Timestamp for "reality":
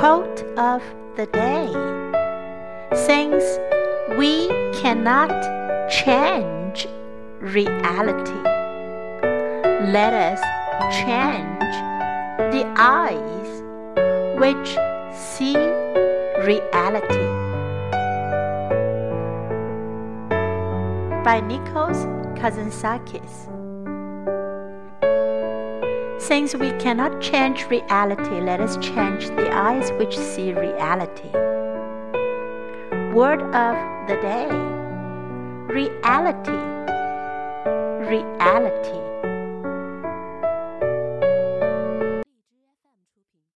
7.38-8.40, 16.46-17.26, 27.66-28.40, 30.52-31.30, 35.72-36.50, 38.10-39.09